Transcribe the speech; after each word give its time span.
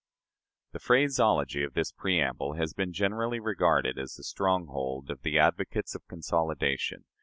The 0.71 0.79
phraseology 0.79 1.61
of 1.61 1.75
this 1.75 1.91
preamble 1.91 2.53
has 2.53 2.73
been 2.73 2.91
generally 2.91 3.39
regarded 3.39 3.99
as 3.99 4.15
the 4.15 4.23
stronghold 4.23 5.11
of 5.11 5.21
the 5.21 5.37
advocates 5.37 5.93
of 5.93 6.07
consolidation. 6.07 7.05